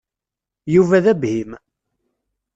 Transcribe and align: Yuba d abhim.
Yuba 0.73 0.99
d 1.03 1.05
abhim. 1.11 1.51